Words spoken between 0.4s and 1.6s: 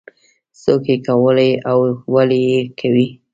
څوک یې کوي